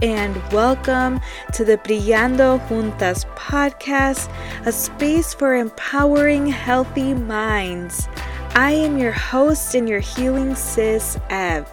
[0.00, 1.20] and welcome
[1.52, 4.30] to the Brillando Juntas podcast,
[4.64, 8.08] a space for empowering healthy minds.
[8.54, 11.72] I am your host and your healing sis, Ev.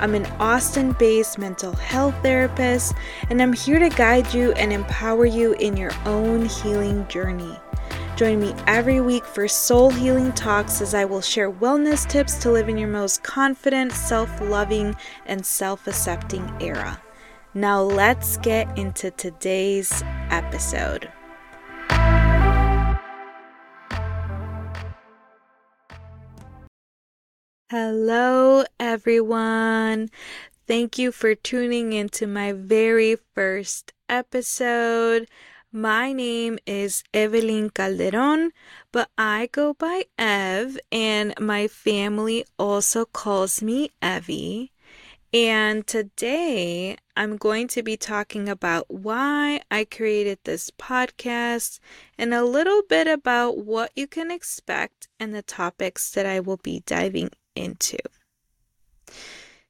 [0.00, 2.92] I'm an Austin based mental health therapist,
[3.30, 7.58] and I'm here to guide you and empower you in your own healing journey.
[8.16, 12.50] Join me every week for soul healing talks as I will share wellness tips to
[12.50, 17.00] live in your most confident, self loving, and self accepting era.
[17.54, 21.12] Now, let's get into today's episode.
[27.68, 30.08] Hello, everyone.
[30.66, 35.28] Thank you for tuning into my very first episode.
[35.70, 38.52] My name is Evelin Calderon,
[38.92, 44.72] but I go by Ev, and my family also calls me Evie.
[45.34, 51.78] And today I'm going to be talking about why I created this podcast
[52.18, 56.58] and a little bit about what you can expect and the topics that I will
[56.58, 57.96] be diving into.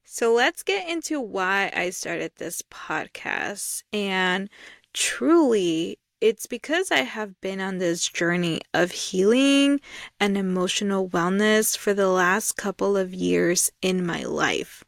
[0.03, 3.83] So let's get into why I started this podcast.
[3.93, 4.49] And
[4.91, 9.79] truly, it's because I have been on this journey of healing
[10.19, 14.83] and emotional wellness for the last couple of years in my life.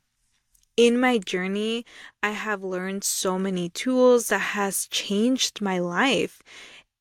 [0.78, 1.86] In my journey,
[2.22, 6.42] I have learned so many tools that has changed my life.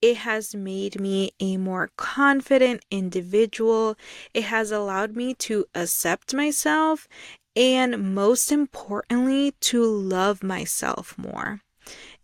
[0.01, 3.97] It has made me a more confident individual.
[4.33, 7.09] It has allowed me to accept myself
[7.57, 11.61] and most importantly, to love myself more.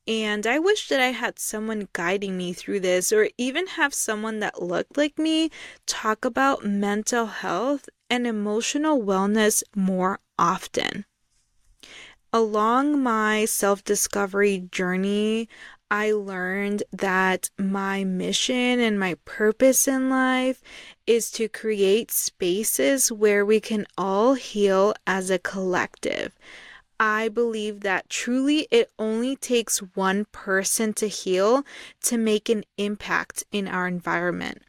[0.06, 4.40] And I wish that I had someone guiding me through this, or even have someone
[4.40, 5.50] that looked like me
[5.86, 11.04] talk about mental health and emotional wellness more often.
[12.32, 15.48] Along my self discovery journey,
[15.90, 20.62] I learned that my mission and my purpose in life
[21.08, 26.38] is to create spaces where we can all heal as a collective.
[27.00, 31.64] I believe that truly it only takes one person to heal
[32.04, 34.62] to make an impact in our environment.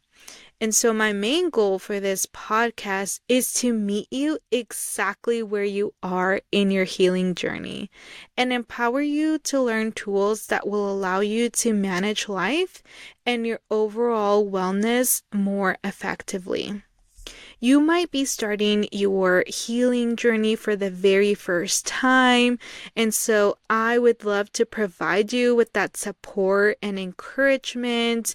[0.62, 5.96] And so, my main goal for this podcast is to meet you exactly where you
[6.04, 7.90] are in your healing journey
[8.38, 12.84] and empower you to learn tools that will allow you to manage life
[13.26, 16.84] and your overall wellness more effectively.
[17.64, 22.58] You might be starting your healing journey for the very first time.
[22.96, 28.34] And so I would love to provide you with that support and encouragement.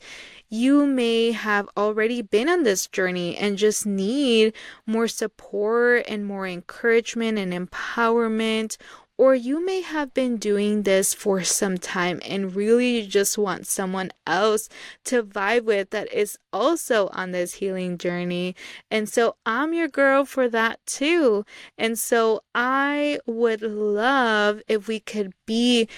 [0.49, 4.53] You may have already been on this journey and just need
[4.87, 8.77] more support and more encouragement and empowerment
[9.19, 14.11] or you may have been doing this for some time and really just want someone
[14.27, 14.69] else
[15.05, 18.55] to vibe with that is also on this healing journey.
[18.91, 21.45] And so I'm your girl for that too.
[21.79, 25.89] And so I would love if we could be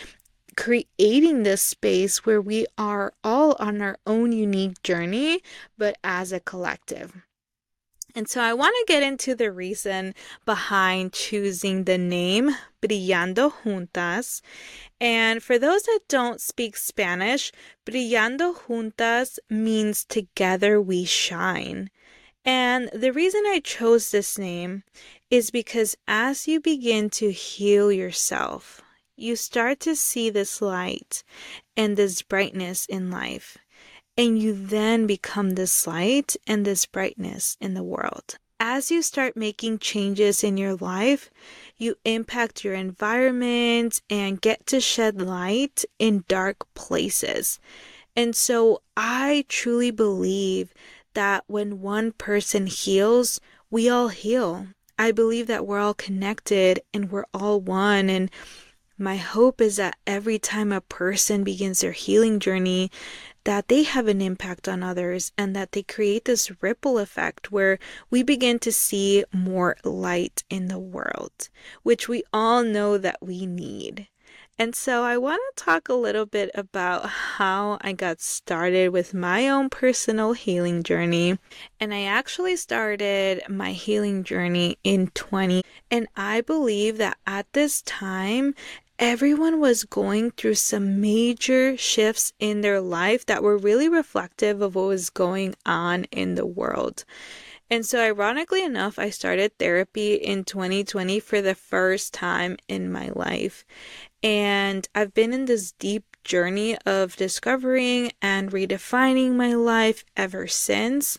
[0.56, 5.40] creating this space where we are all on our own unique journey,
[5.76, 7.27] but as a collective.
[8.18, 10.12] And so I want to get into the reason
[10.44, 12.50] behind choosing the name
[12.82, 14.42] Brillando Juntas.
[15.00, 17.52] And for those that don't speak Spanish,
[17.86, 21.90] Brillando Juntas means together we shine.
[22.44, 24.82] And the reason I chose this name
[25.30, 28.82] is because as you begin to heal yourself,
[29.14, 31.22] you start to see this light
[31.76, 33.58] and this brightness in life
[34.18, 38.36] and you then become this light and this brightness in the world.
[38.58, 41.30] As you start making changes in your life,
[41.76, 47.60] you impact your environment and get to shed light in dark places.
[48.16, 50.74] And so I truly believe
[51.14, 53.40] that when one person heals,
[53.70, 54.66] we all heal.
[54.98, 58.10] I believe that we're all connected and we're all one.
[58.10, 58.28] And
[58.98, 62.90] my hope is that every time a person begins their healing journey,
[63.48, 67.78] that they have an impact on others and that they create this ripple effect where
[68.10, 71.48] we begin to see more light in the world,
[71.82, 74.06] which we all know that we need.
[74.58, 79.14] And so I want to talk a little bit about how I got started with
[79.14, 81.38] my own personal healing journey.
[81.80, 85.62] And I actually started my healing journey in 20.
[85.90, 88.54] And I believe that at this time,
[88.98, 94.74] everyone was going through some major shifts in their life that were really reflective of
[94.74, 97.04] what was going on in the world.
[97.70, 103.10] And so, ironically enough, I started therapy in 2020 for the first time in my
[103.14, 103.64] life.
[104.22, 111.18] And I've been in this deep journey of discovering and redefining my life ever since.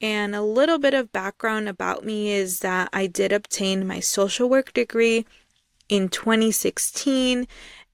[0.00, 4.48] And a little bit of background about me is that I did obtain my social
[4.48, 5.26] work degree
[5.88, 7.46] in 2016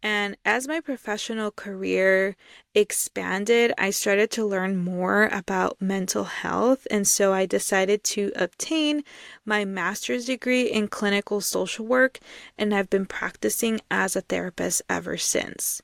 [0.05, 2.37] and as my professional career
[2.75, 6.87] expanded, I started to learn more about mental health.
[6.91, 9.02] And so I decided to obtain
[9.46, 12.20] my master's degree in clinical social work,
[12.58, 15.81] and I've been practicing as a therapist ever since.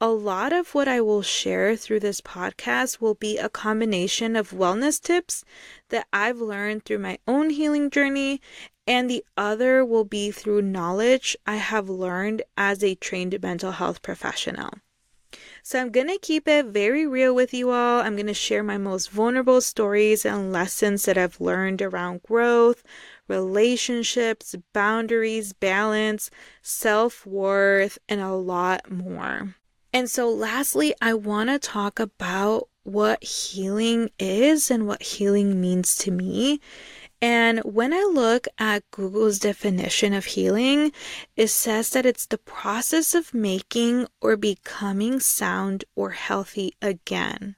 [0.00, 4.52] A lot of what I will share through this podcast will be a combination of
[4.52, 5.44] wellness tips
[5.88, 8.40] that I've learned through my own healing journey
[8.86, 14.00] and the other will be through knowledge I have learned as a trained mental health
[14.00, 14.70] professional.
[15.64, 18.00] So, I'm going to keep it very real with you all.
[18.00, 22.84] I'm going to share my most vulnerable stories and lessons that I've learned around growth,
[23.26, 26.30] relationships, boundaries, balance,
[26.62, 29.56] self worth, and a lot more.
[29.98, 35.96] And so, lastly, I want to talk about what healing is and what healing means
[35.96, 36.60] to me.
[37.20, 40.92] And when I look at Google's definition of healing,
[41.34, 47.56] it says that it's the process of making or becoming sound or healthy again.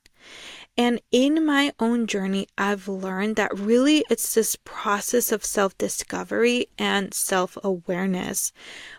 [0.76, 6.68] And in my own journey, I've learned that really it's this process of self discovery
[6.78, 8.52] and self awareness.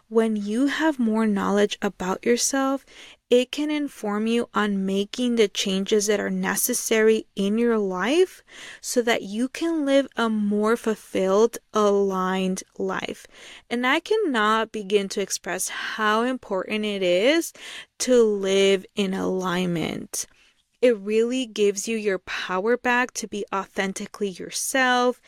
[0.10, 2.86] When you have more knowledge about yourself,
[3.30, 8.44] it can inform you on making the changes that are necessary in your life
[8.82, 13.26] so that you can live a more fulfilled, aligned life.
[13.70, 17.54] And I cannot begin to express how important it is
[18.00, 20.28] to live in alignment.
[20.82, 25.22] It really gives you your power back to be authentically yourself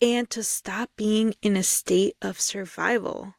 [0.00, 3.34] and to stop being in a state of survival.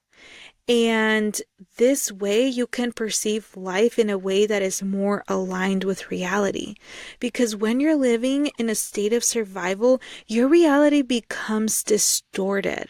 [0.67, 1.41] And
[1.75, 6.75] this way, you can perceive life in a way that is more aligned with reality.
[7.19, 12.87] Because when you're living in a state of survival, your reality becomes distorted.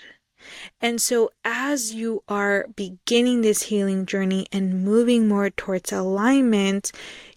[0.81, 6.91] And so, as you are beginning this healing journey and moving more towards alignment,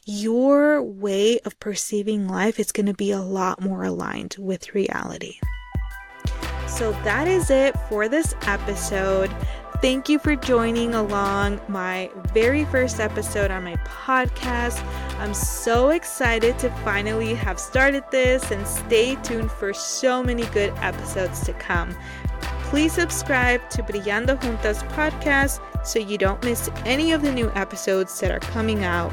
[0.07, 5.41] your way of perceiving life is going to be a lot more aligned with reality.
[6.69, 9.35] So, that is it for this episode.
[9.83, 14.83] Thank you for joining along my very first episode on my podcast.
[15.19, 20.73] I'm so excited to finally have started this and stay tuned for so many good
[20.77, 21.95] episodes to come.
[22.65, 28.19] Please subscribe to Brillando Juntas podcast so you don't miss any of the new episodes
[28.21, 29.13] that are coming out.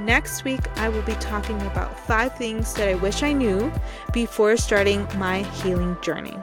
[0.00, 3.70] Next week, I will be talking about five things that I wish I knew
[4.12, 6.36] before starting my healing journey.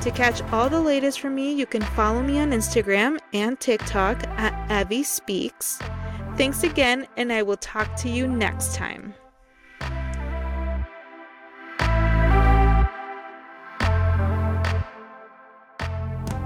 [0.00, 4.26] To catch all the latest from me, you can follow me on Instagram and TikTok
[4.38, 5.78] at Evie Speaks.
[6.36, 9.14] Thanks again, and I will talk to you next time.